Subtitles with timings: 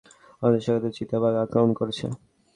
[0.41, 2.05] আমাদের স্বাতীকে চিতাবাঘ আক্রমণ করেছে।